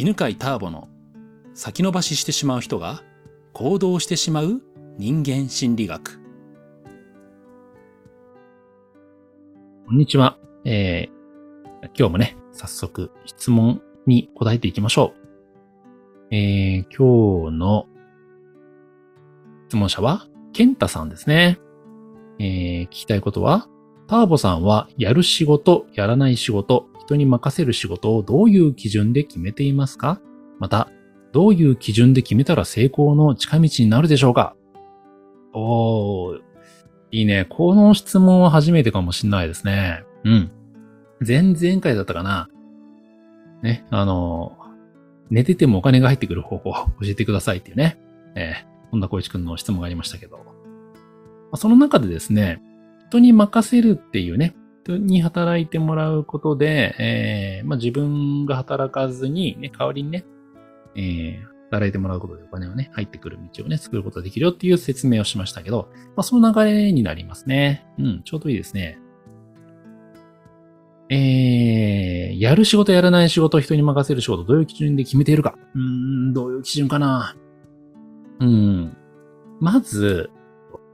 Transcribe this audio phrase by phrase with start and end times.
[0.00, 0.88] 犬飼ターボの
[1.52, 3.02] 先延ばししてしまう人が
[3.52, 4.62] 行動してしまう
[4.96, 6.18] 人間心理学。
[9.86, 10.38] こんにちは。
[10.64, 15.12] えー、今日もね、早速質問に答えていきましょ
[16.30, 16.34] う。
[16.34, 17.86] えー、今日の
[19.68, 21.58] 質問者は、ケンタさんですね。
[22.38, 23.68] えー、聞きたいことは、
[24.06, 30.20] ターボさんはやる仕事、やらない仕事、人に任せる仕事をどういう基準で決めていますか？
[30.60, 30.88] また、
[31.32, 34.54] どういう基準で決めたら成功の近道になるでしょうか？
[35.52, 36.40] おー、
[37.10, 37.46] いいね。
[37.48, 40.04] この質問は初めてかもしんないですね。
[40.22, 40.50] うん。
[41.26, 42.48] 前々回だったかな。
[43.62, 44.56] ね、あの、
[45.30, 47.98] 寝ててもお金が入ってくる方法を教えてくださいっていうね。
[48.36, 50.38] えー、本田光一くんの質問がありましたけど。
[51.56, 52.62] その中でですね、
[53.08, 54.54] 人に任せるっていうね、
[54.88, 60.24] に働いてもらうことで、えー、まあ、自分が働かずに、ね、代わりにね、
[60.96, 67.86] えー、働いてもらうことでお金をね、入ってくる道をね、作ることができるよっていう説明をしましたけど、まあ、その流れになりますね。
[67.98, 68.98] うん、ちょうどいいですね。
[71.12, 75.56] えー、やる仕事、やらない仕事、人に任せる仕事、どういう基準で決めているか。
[75.74, 77.36] うーん、どういう基準かな。
[78.38, 78.96] うん。
[79.60, 80.30] まず、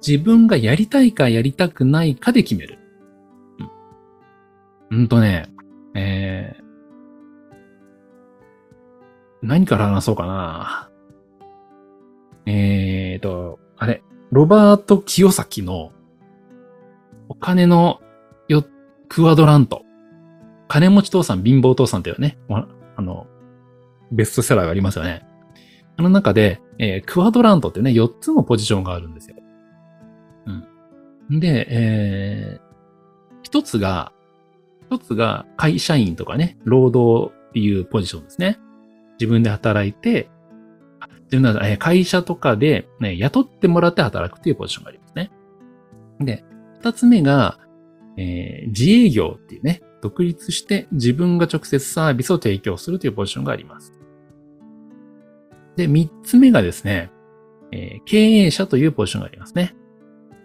[0.07, 2.79] 自分がやりたいかやりたくないかで決める。
[4.91, 5.09] うん。
[5.09, 5.49] とね、
[5.95, 6.65] えー、
[9.43, 10.91] 何から話そうかな。
[12.47, 15.93] えーと、あれ、ロバート清崎の
[17.29, 18.01] お金の
[18.49, 18.65] よ、
[19.09, 19.83] クワドラント。
[20.69, 23.27] 金持ち父さん、貧乏父さんっていうね、あの、
[24.13, 25.27] ベストセラーがありますよね。
[25.97, 29.37] あの中で、えー、クワドラントってね、4つのポジションがあるんですよ。
[30.47, 30.67] うん
[31.41, 34.13] で、えー、一つが、
[34.91, 38.59] 一つが会社員とかね、労働っていうポジションですね。
[39.19, 40.29] 自分で働いて、
[41.31, 45.31] 自分の会社とかで、ね、雇ってもらって働くっていうポジションがありますね。
[46.21, 46.45] で、
[46.81, 47.59] 二つ目が、
[48.17, 53.93] えー、自営業っていうね、独立して自分が直接サービスを提供するというポジションがあります。
[55.77, 57.11] で、三つ目がですね、
[57.73, 59.75] えー、経営者というポジションがありますね。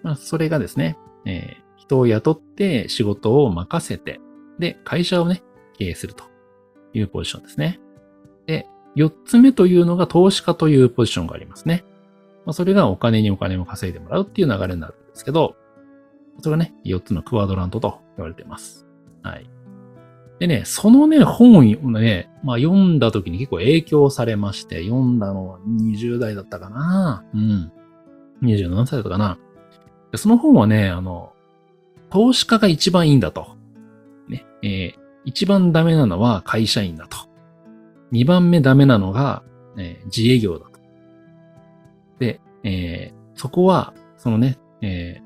[0.03, 4.19] まあ、それがですね、えー、人を雇って仕事を任せて、
[4.61, 5.43] で、会社をね、
[5.77, 6.23] 経営すると
[6.93, 7.79] いうポジションですね。
[8.45, 11.83] で、四つ目というのが投資家というポジションがありますね。
[12.45, 15.55] まあ、それがお金にお金を稼いでもらうっていう流れになるんですけど、
[16.39, 18.87] それがね、四つのクワドラントと言われています。
[19.23, 19.49] はい。
[20.39, 27.71] でね、そのね、本をね、まあ読んだ時に結構影響されまして、読んだのは20代だったかなうん。
[28.41, 29.37] 27歳だったかな
[30.15, 31.33] その本はね、あの、
[32.09, 33.55] 投資家が一番いいんだと。
[34.31, 37.17] ね、えー、一番ダメなのは会社員だと。
[38.11, 39.43] 二番目ダメなのが、
[39.77, 40.79] えー、自営業だと。
[42.19, 45.21] で、えー、そこは、そのね、えー、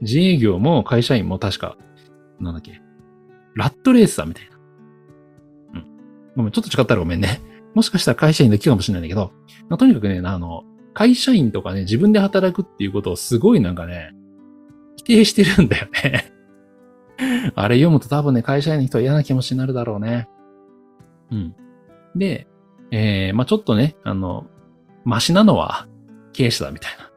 [0.00, 1.76] 自営業も会社員も確か、
[2.40, 2.80] なんだっけ、
[3.54, 4.56] ラットレースだみたいな。
[5.74, 5.86] うん。
[6.36, 7.40] ごめん、ちょっと違ったらごめんね。
[7.74, 9.32] もしかしたら会社員できるかもしれないんだけど、
[9.68, 14.12] まあ、とにかくね、あの、会社員とかね、自分で働くっていうことをすごいなんかね、
[14.96, 16.32] 否定してるんだよね
[17.54, 20.28] あれ読むと多分ね、会社員の人は嫌な気持ちになるだろうね。
[21.30, 21.54] うん。
[22.16, 22.46] で、
[22.90, 24.46] えー、まあちょっとね、あの、
[25.04, 25.86] マシなのは
[26.32, 27.10] 経営者だみたいな。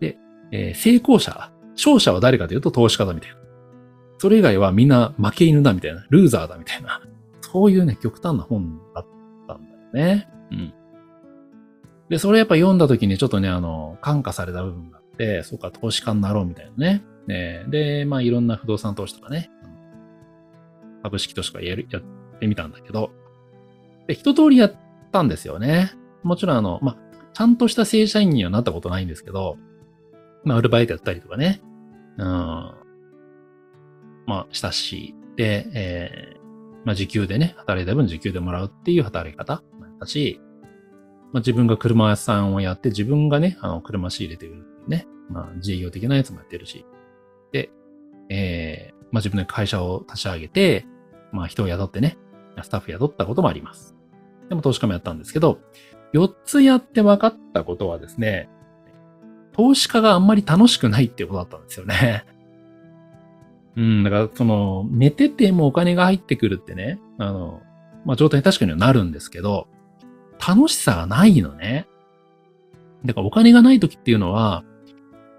[0.00, 0.18] で、
[0.52, 3.36] えー、成功者、勝者は誰かというと投資家だみたいな。
[4.18, 6.04] それ以外はみんな負け犬だみたいな。
[6.10, 7.00] ルーザーだみたいな。
[7.40, 9.06] そういうね、極端な本だっ
[9.46, 10.28] たんだよね。
[10.50, 10.74] うん。
[12.08, 17.04] で、それやっぱ読んだ時にちょっとね、あの、感化された部分があって、そうか、投資家になろうみたいなね。
[17.28, 17.64] ね。
[17.68, 19.50] で、まあいろんな不動産投資とかね、
[21.02, 22.02] 株式投資とかやる、やっ
[22.40, 23.12] てみたんだけど、
[24.08, 24.74] で、一通りやっ
[25.12, 25.92] たんですよね。
[26.22, 26.96] もちろんあの、まあ、
[27.34, 29.58] ちゃんとした正社員にはなったことないんですけど、
[30.44, 31.60] まあ、アルバイトやったりとかね、
[32.16, 32.74] うん、ま
[34.28, 36.38] あ、したし、で、えー、
[36.84, 39.62] まあ、時給でね、働いた分時給でもらうっていう働き方。
[39.78, 40.40] もやったし、
[41.32, 46.84] まあ、自分が車屋さんをやって、自分がね、あの、車仕入れてるね、まあ、自営業的なやつもやってるし。
[47.52, 47.70] で、
[48.28, 50.86] えー、まあ、自分で会社を立ち上げて、
[51.32, 52.18] まあ、人を雇ってね、
[52.62, 53.96] スタッフ雇ったこともあります。
[54.48, 55.58] でも投資家もやったんですけど、
[56.14, 58.48] 4つやって分かったことはですね、
[59.52, 62.24] 投資家があんまり楽しくないっていうことだったんですよね。
[63.76, 67.62] うん、だからその、寝ててもお金が入ってくるってね、あの、
[68.04, 69.68] まあ状態確かにはなるんですけど、
[70.46, 71.86] 楽しさがないのね。
[73.04, 74.64] だからお金がない時っていうのは、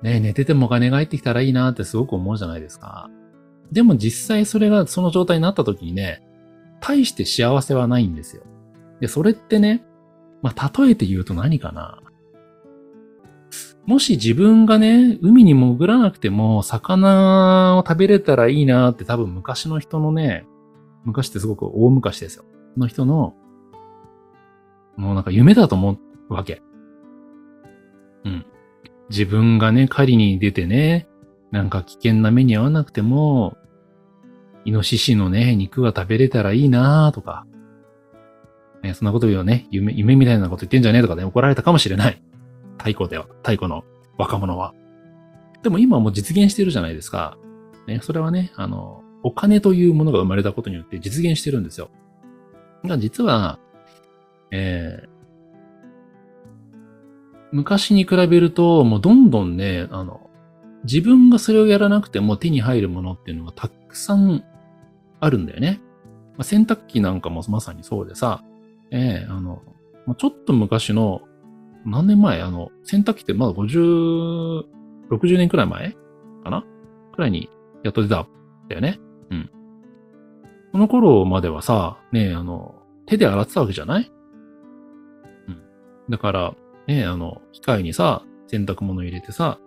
[0.01, 3.09] ね、寝ててもお金が入ってきたらいいなってすごく思うじゃないですか。
[3.71, 6.23] でも実際それがその状態になった時にね、
[6.79, 8.43] 大して幸せはないんですよ。
[9.01, 9.85] で、それってね、
[10.41, 12.01] まあ、例えて言うと何かな。
[13.85, 20.45] もし自分がね、海に潜らなくても、魚を食べれたらいいなって多分昔の人のね、
[21.05, 22.45] 昔ってすごく大昔ですよ。
[22.77, 23.33] の人の、
[24.95, 25.97] もうなんか夢だと思
[26.29, 26.61] うわけ。
[28.25, 28.45] うん。
[29.09, 31.07] 自分がね、狩りに出てね、
[31.51, 33.57] なんか危険な目に遭わなくても、
[34.65, 37.45] イノシシのね、肉が食べれたらいいなとか、
[38.83, 42.21] ね、そんなこと言うよね、夢、夢みたいなこと言ってんじゃねえとかね、怒られたかもしれない。
[42.77, 43.83] 太鼓では、太鼓の
[44.17, 44.73] 若者は。
[45.63, 47.37] でも今はもう実現してるじゃないですか。
[47.87, 51.89] ね、それはね、あの、お金というものが生まれたことによって実現してるんですよ。
[52.85, 53.59] が実は、
[54.51, 55.18] えー、
[57.51, 60.29] 昔に比べると、もうどんどんね、あの、
[60.83, 64.43] 自分がそれをやらなくても手に入るものっていうのがたくさん
[65.19, 65.81] あるんだよね。
[66.37, 68.43] まあ、洗濯機なんかもまさにそうでさ、
[68.91, 69.61] ええー、あの
[70.05, 71.21] ま、ちょっと昔の
[71.85, 72.41] 何年前？
[72.41, 74.63] あの、洗濯機ってまだ50、
[75.11, 75.95] 60年くらい前？
[76.43, 76.65] かな？
[77.13, 77.49] くらいに
[77.83, 78.27] やっと出たん
[78.69, 78.99] だよね。
[79.31, 79.49] うん。
[80.71, 82.75] この頃まではさ、ねあの、
[83.05, 84.11] 手で洗ってたわけじゃない？
[85.47, 85.61] うん。
[86.09, 86.55] だから、
[86.89, 89.59] ねあの、機械にさ、洗濯物入れてさ、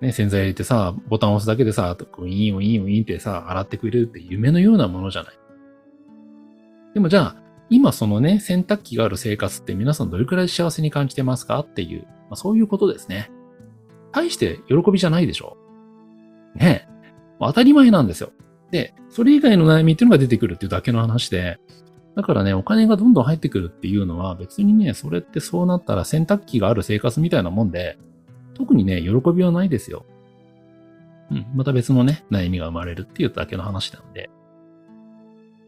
[0.00, 5.34] ね、洗剤入れてさ、ボタン押すだけでさ、ウィンウィンウィンってさ、洗ってくれるって夢のようなものじゃない。
[6.92, 7.36] でもじゃあ、
[7.70, 11.60] 今そのね、洗濯機がある生活って皆さんどれくらい幸せに感じてますか？
[11.60, 13.30] っていう、まあ、そういうことですね。
[14.12, 15.56] 大して喜びじゃないでしょ。
[16.54, 16.86] ね
[17.40, 18.30] 当たり前なんですよ。
[18.70, 21.58] で、それ以外の悩みっていうのが出てくるっていうだけの話で、
[22.16, 27.98] だからね、お金がどんどん入ってくるっていうのは別にね、それってそうなったら洗濯機がある生活みたいなもんで、
[28.54, 30.06] 特にね、喜びはないですよ。
[31.30, 34.30] うん、また別のね、悩みが生まれるっていうだけの話なんで。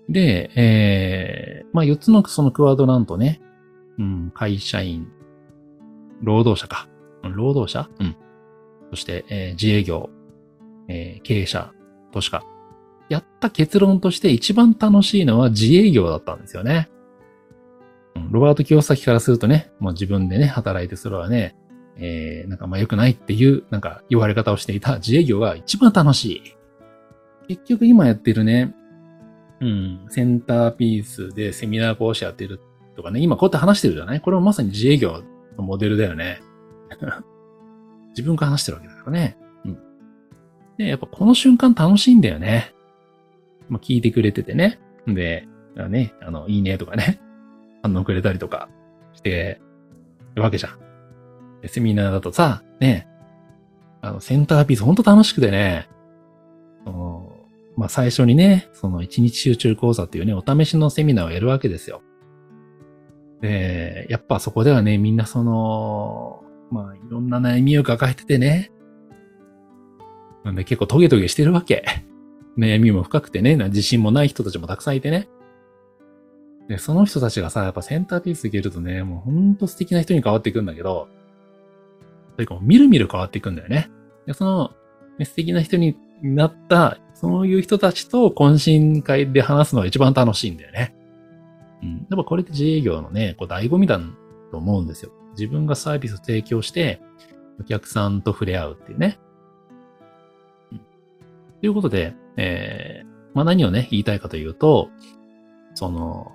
[0.09, 3.41] で、えー、まあ4つのそのクワードなんとね、
[3.99, 5.09] うん、会社員、
[6.23, 6.89] 労働者か。
[7.23, 7.89] 労働者？
[7.99, 8.17] うん。
[8.91, 10.11] そして、えー、自営業、
[10.89, 11.73] えー、経営者、
[12.13, 12.45] 投資家。
[13.09, 16.89] やった結論として一番楽しいのは自営業だったんですよね。
[18.17, 21.57] うん、ロバート清崎からするとね、もう自分でね、働いてそれはね、
[21.97, 26.43] えー、なんかまあ良くないっていう、なんか言われ方をしていた自営業が一番楽しい。
[27.49, 28.75] 結局今やってるね、
[29.61, 32.61] うん、センターピースでセミナー講師やってる
[32.97, 34.21] とかね、今こうやって話してるじゃない？
[34.21, 35.23] これもまさに自営業
[35.57, 36.41] のモデルだよね。
[38.11, 39.37] 自分から話してるわけだからね。
[39.65, 39.79] うん。
[40.79, 42.75] で、やっぱこの瞬間楽しいんだよね。
[43.69, 44.79] まあ、聞いてくれててね。
[45.07, 45.47] で、
[45.89, 47.21] ね、あの、いいねとかね、
[47.83, 48.69] 反応くれたりとか
[49.13, 49.61] して
[50.35, 50.79] るわけじゃん。
[51.63, 53.09] でセミナーだとさ、ね、
[54.01, 55.89] あの、センターピースほんと楽しくてね、
[57.77, 62.03] まあ最初にね、その一日集中講座っていうね、お試しのセミナーをやるわけですよ。
[63.43, 68.73] で、やっぱそこではね、みんなその、まあいろんな悩みを抱えててね、
[70.43, 71.85] なんで結構トゲトゲしてるわけ。
[72.59, 75.29] 悩みも深くてね、自信もない人たちもたくさんいてね。
[76.69, 81.09] で、その人たちがさ、やっぱセンターピースいけるとね、もうほんと素敵な人に変わっていくんだけど、
[82.37, 83.91] というかもうみるみる変わっていくんだよね。
[84.27, 84.73] で、その、
[85.19, 90.95] ね、素敵な人になったそういう人たちと懇親会で話すのが一番楽しいんだよね。
[91.83, 92.07] うん。
[92.11, 93.99] やっぱこれって自営業のね、こう醍醐味だ
[94.51, 95.13] と思うんですよ。
[95.33, 97.01] 自分がサービスを提供して、
[97.59, 99.19] お客さんと触れ合うっていうね。
[100.73, 100.85] うん、と
[101.63, 104.91] いうことで、えー、まあ何をね、言いたいかというと、
[105.75, 106.33] その、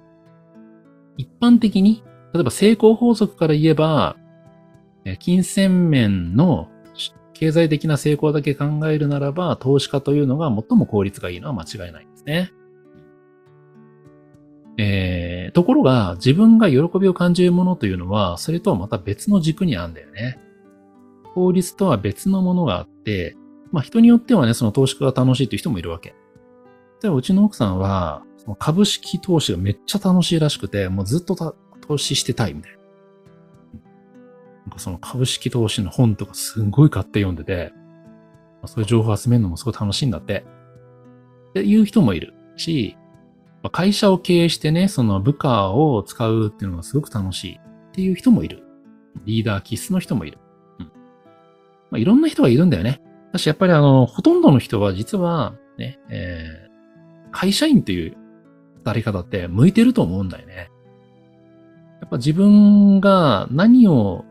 [1.17, 2.03] 一般的に、
[2.33, 4.15] 例えば成功法則から言えば、
[5.19, 6.69] 金銭面の
[7.33, 12.51] 経済的な成功だけ考えるならば、投資家というのが最も効率がいいのは間違いないんですね。
[14.77, 20.39] えー、ところが、自分が喜びを感じるものというのは、それとはまた別の軸にあるんだよね。
[21.33, 23.35] 効率とは別のものがあって、
[23.71, 26.09] まあ人によってはね、その投資家が楽しいという人もいるわけ。
[27.01, 28.23] 例えばうちの奥さんは、
[28.59, 32.77] 株式投資がめっちゃ楽しいらしくて、もうずっと投資してたいみたいな。
[34.65, 37.73] なんかその株式投資の本とかすんごい買って読んでて、
[38.65, 40.45] そういう情報を集めるのもすごい楽しいんだって。
[41.49, 42.95] っていう人もいるし、
[43.71, 47.59] 会社を経営してね、その部下を使うっていうのがすごく楽しい
[47.89, 48.63] っていう人もいる。
[49.25, 50.39] リーダー気質の人もいる。
[50.79, 50.85] うん。
[50.85, 50.91] ま
[51.93, 53.01] あ、いろんな人がいるんだよね。
[53.31, 58.17] だし、やっぱりあの、ほとんどの人は実は、ね、えー、会社員っていう
[58.79, 60.69] 働き方って向いてると思うんだよね。
[62.01, 64.25] やっぱ自分が何を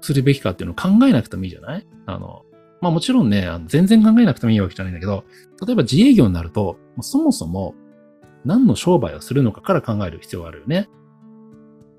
[0.00, 1.86] するべきかっていうのを考えなくてもいいじゃない？
[2.06, 2.44] あの、
[2.80, 5.24] まあもちろんね、全然考えなくてもいいわけじゃないんだけど、
[5.66, 7.74] 例えば自営業になると、そもそも
[8.44, 10.88] 何の商売をするのかから考える必要があるよね。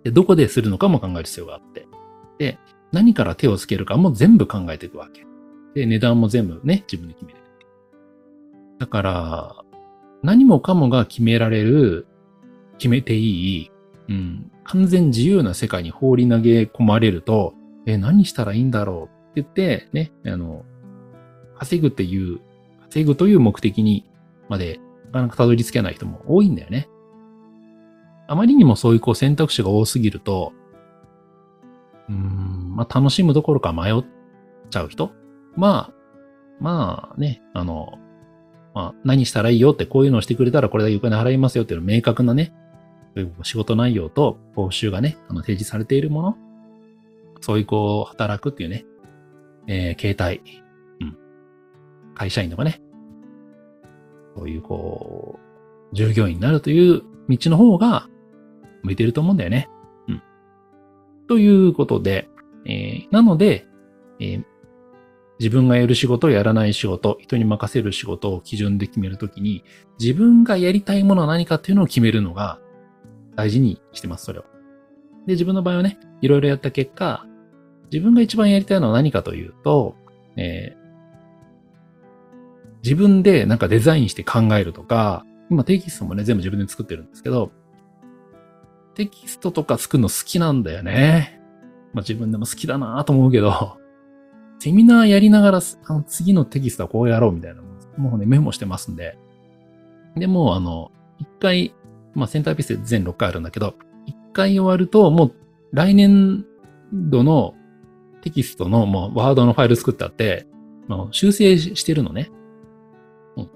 [0.04, 1.88] で、どこでするのかも考える必要があって。
[2.38, 2.58] で、
[2.94, 5.26] 何から手をつけるかも全部考えていくわけ。
[5.76, 7.40] で、値段も全部ね、自分で決める。
[8.80, 9.56] だから、
[10.24, 12.08] 何もかもが決められる、
[12.78, 13.72] 決めていい、
[14.10, 17.54] うん、完全自由な世界に放り投げ込まれると、
[17.86, 19.40] え、何したらいいんだろう？
[19.40, 20.66] って言って、ね、あの、
[21.58, 22.40] 稼ぐっていう、
[22.84, 24.10] 稼ぐという目的に
[24.48, 26.90] までなかなかたどり着けない人も多いんだよね。
[28.28, 30.54] あまりにもそういうこう選択肢が多すぎると、
[32.10, 34.04] うん、まあ楽しむどころか迷っ
[34.70, 35.12] ちゃう人
[35.60, 35.94] まあ、
[36.60, 38.00] まあね、あの、
[38.74, 42.54] まあ何したらいいよってこういうのをしてくれたらこれだけお金払いますよっていうの明確なね、
[43.44, 46.38] 仕事内容と報酬がね、あの提示されているもの、
[47.42, 48.86] そういうこう働くっていうね、
[49.68, 50.42] えー、携帯、
[51.02, 51.18] うん、
[52.16, 52.82] 会社員とかね、
[54.36, 55.40] そういうこ
[55.92, 58.08] う、従業員になるという道の方が
[58.84, 59.70] 向いてると思うんだよね。
[60.08, 60.24] うん。
[61.28, 62.30] ということで、
[62.66, 63.66] えー、なので、
[64.20, 64.46] えー、
[65.40, 69.64] 自分がやる仕事、やらない仕事、人に任せる仕事を基準で決めるときに、
[70.00, 72.60] 自分がやりたいものは何かっていうのを決めるのが
[73.36, 74.44] 大事にしてます、それを。
[75.26, 77.26] で、自分の場合はね、いろいろやった結果、
[77.92, 79.96] 自分が一番やりたいのは何かというと、
[80.36, 80.80] えー、
[82.84, 87.52] 自分でなんかデザインして考えるとか、今テキストもね、全部自分で作ってるんですけど、
[88.94, 91.42] テキストとか作るの好きなんだよね。
[91.94, 93.79] まあ自分でも好きだなと思うけど、
[94.60, 97.62] セミナーやりながら、あの次のテキストはこうやろうみたいな
[98.00, 99.18] もうね、メモしてますんで。
[100.16, 101.76] で、もあの、一回、
[102.16, 103.76] まあセンターピースで全6回あるんだけど、
[104.06, 105.36] 一回終わると、もう
[105.74, 106.46] 来年
[106.94, 107.54] 度の
[108.22, 110.48] テキストのもうワードのファイル作ってあって、
[110.88, 112.32] まあ、修正してるのね。
[113.36, 113.48] うんっ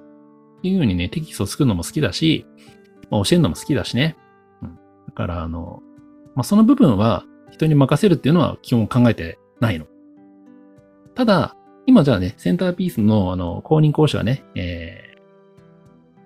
[0.61, 2.45] ていうようにね、テキスト作るのも好きだし、
[3.09, 4.15] まあ、教えるのも好きだしね。
[4.61, 4.75] うん、
[5.07, 5.81] だから、あの、
[6.35, 9.85] まあ、その部分は人に任せるっていうのは基本考えてないの。
[11.15, 11.55] ただ、
[11.85, 15.19] 今じゃあね、センターピースの、あの、公認講師はね、えー、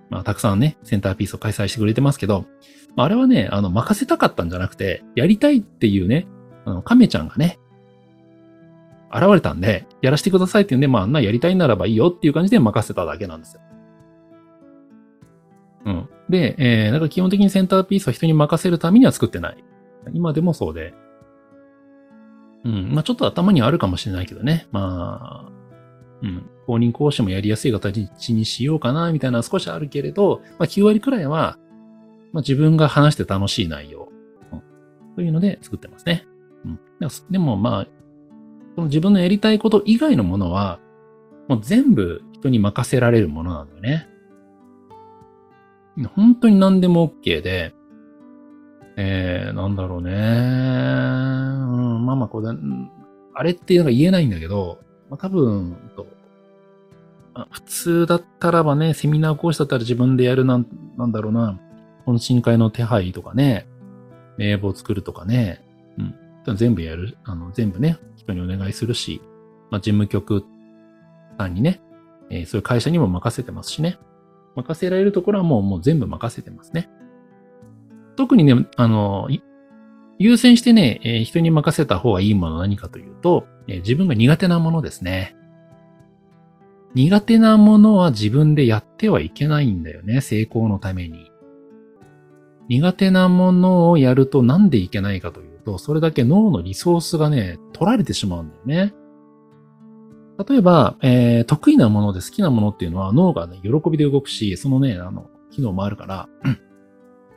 [0.10, 2.46] まあ、たくさんね、センターピースを開催してくれてますけど、
[2.96, 6.28] まあ、あれはね、あの、任せたかったんじゃなくて、やりたいっていうね、
[6.66, 7.60] あの、亀ちゃんがね、
[9.12, 13.62] 現れたんで、やらせてくださいっていうんで、まあ、あんなやりたいならばいいよっていう感じで任せただけなんですよ。
[15.86, 16.10] うん。
[16.30, 19.64] で、えー、だか基本的にセンターピースは人に任せるためには作ってない。
[20.14, 20.94] 今でもそうで。
[22.68, 22.94] うん。
[22.94, 24.68] まあちょっと頭にはあるかもしれないけどね。
[24.72, 25.52] まあ、
[26.22, 26.50] うん。
[26.66, 31.58] 公認講師もやりやすい形にしようかな、みたいな少しあるけれど、まあ9割くらいは、
[32.34, 34.10] まあ自分が話して楽しい内容。
[34.52, 34.62] うん、
[35.16, 36.28] というので作ってますね。
[36.66, 36.80] うん。
[37.32, 37.86] でもまあ、
[38.76, 40.80] この自分のやりたいこと以外のものは、
[41.48, 44.10] もう全部人に任せられるものなんだよね。
[46.16, 47.74] 本当に何でも OK で、
[48.98, 50.12] えー、なんだろうね。
[50.12, 52.50] うん、まあまあこれ、
[53.34, 56.08] あれっていうのが言えないんだけど、まあ多分、と
[57.52, 60.66] 普通だったらばね、セミナー講師だったら自分でやるなん、
[60.98, 61.60] なんだろうな、
[62.08, 63.68] 懇親会の手配とかね、
[64.38, 65.64] 名簿を作るとかね、
[66.48, 69.22] うん、全部やる、あの、全部ね、人にお願いするし、
[69.70, 70.44] まあ事務局
[71.38, 71.82] さんにね、
[72.32, 74.00] えー、そういう会社にも任せてますしね。
[74.56, 76.90] 任せられるところはもうもう全部任せてますね。
[78.18, 79.30] 特にね、あの、
[80.20, 85.36] 優先してね、えー、人に任せた方がいいものは何かというと、えー、自分が苦手なものですね。
[86.96, 91.32] 苦手なものは自分でやってはいけないんだよね、成功のために。
[92.70, 98.94] 苦手なものをやるとなんでいけないかというと、それだけ脳のリソースがね、取られてしまうんだよね。
[100.48, 106.30] 例えば、えー、得意なもので好きなものっていうのは脳がね、喜びで動くし、そのね、あの、機能もあるから、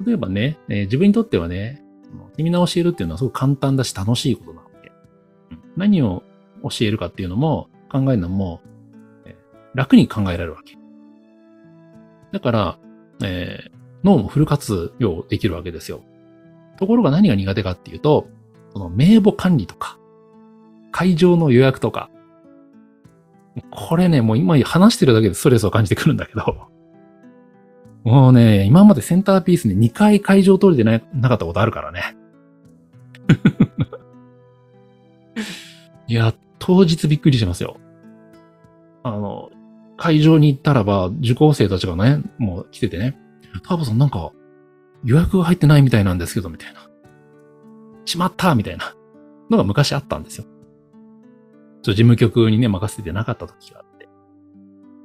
[0.05, 1.83] 例えばね、えー、自分にとってはね、
[2.37, 4.93] 君の教えるっていうのはすごく簡単だし楽しいことなわけ。
[5.51, 6.23] うん、何を
[6.63, 8.61] 教えるかっていうのも考えるのも、
[9.27, 9.35] えー、
[9.75, 10.77] 楽に考えられるわけ。
[12.33, 12.79] だから、
[13.23, 13.71] えー、
[14.05, 16.03] 脳もフル活用できるわけですよ。
[16.79, 18.29] ところが何が苦手かっていうと、
[18.73, 19.99] その名簿管理とか、
[20.93, 22.11] 会場の予約とか、
[23.71, 26.70] これね、もう今話してるだけでストレスを感じてくるんだけど、
[28.05, 32.17] もうね、今までセンターピースに2回会場取れてななかったことあるからね。
[36.09, 37.77] いや、当日びっくりしますよ。
[39.03, 39.51] あの、
[39.97, 43.19] 会場に行ったらば、受講生たちがね、もう来ててね、
[43.67, 44.33] ターボさんなんか
[45.05, 46.81] 予約が入ってないみたいなんですけど、みたいな。
[48.05, 48.95] しまったみたいな
[49.51, 50.45] のが昔あったんですよ。
[51.83, 53.85] 事務局にね、任せてなかった時が。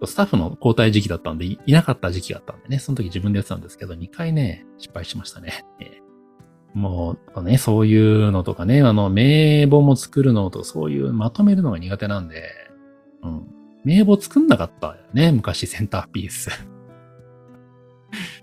[0.04, 5.66] スタッフの交代時期だったんでい、いなかった時期があったんでね、その時自分でやってたんですけど、2回ね、失敗しましたね。
[5.80, 6.02] え
[6.76, 12.52] もうね、そういうのとかね、あの、名簿も作るのと、そういうまとめるのが苦手なんで、
[13.24, 13.48] うん。
[13.86, 16.50] 名簿作んなかったよね、昔センターピース。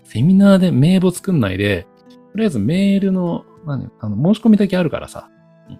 [0.03, 1.85] セミナーで名簿作んないで、
[2.31, 5.29] とりあえずメールの、何、あの、申し込みだけあるからさ。
[5.69, 5.79] うん、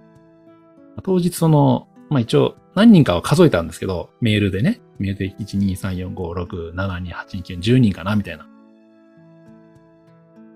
[1.01, 4.79] 当日その、まあ一応、何人かは数えたんですけど、メールでね。
[4.99, 8.47] メールで1、2、3、4、5、6、7、2、8、9、10人かなみたいな。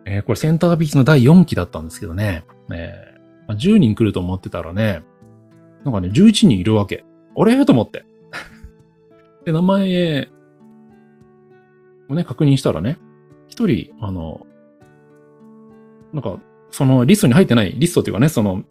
[0.06, 2.46] えー、これセンタービーチの第4期だったんですけどね。
[2.72, 3.18] えー
[3.48, 5.04] まあ、10人来ると思ってたらね、
[5.84, 7.06] なんかね、11人いるわけ。
[7.36, 8.06] あれと思って。
[9.46, 10.30] で、名前
[12.10, 12.98] をね、確認したらね、
[13.48, 14.46] 一人、あの、
[16.14, 16.40] なんか、
[16.70, 18.64] そのリストに入ってない、リストっていうかね、その、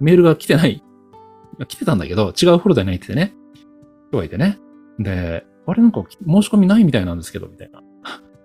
[0.00, 0.82] メールが来てない、
[1.68, 3.32] 来てたんだけど、違うフォルダに入っててね、
[4.08, 4.58] 人がいてね。
[5.00, 7.82] で、あれなんか申し込みないみたいなんですけど、みたいな。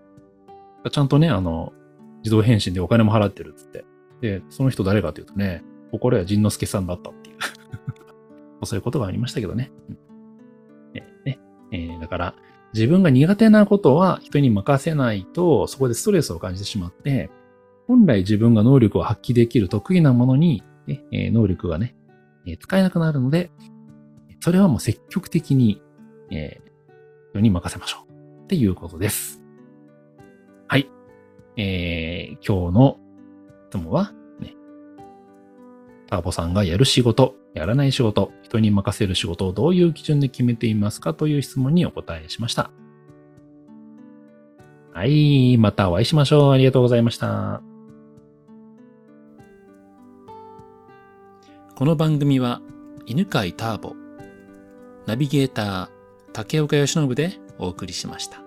[0.90, 1.74] ちゃんとね、あの、
[2.24, 3.86] 自動返信でお金も払ってるっつって。
[4.22, 7.38] で、その人誰かというとね、心や仁之助さんだったっていう
[8.66, 9.72] そういうことがありましたけどね。
[10.94, 11.40] ねね
[11.72, 12.36] えー、だから、
[12.74, 17.30] 自分が苦手なことは人に任せないと、そこでストレスを感じてしまって、
[17.88, 21.96] 本来自分が能力を発揮できる得意なものに、ね、え、能力がね、
[22.46, 23.52] え、使えなくなるので、
[24.40, 25.82] それはもう積極的に、
[26.32, 26.72] えー、
[27.32, 28.44] 人に任せましょう。
[28.44, 29.42] っていうことです。
[30.68, 30.90] はい。
[31.58, 33.00] えー、今日の
[33.70, 34.56] 質問は、ね、
[36.08, 42.72] ターボさんがやる仕事、やらない仕事、人に任せる仕事をどういう基準で決めていますかという質問にお答えしました。
[44.94, 46.52] はい、またお会いしましょう。
[46.54, 47.62] ありがとうございました。
[51.76, 52.62] この番組は、
[53.06, 53.94] 犬飼ターボ、
[55.06, 55.95] ナビゲーター、
[56.36, 58.45] 竹岡由伸でお送りしました。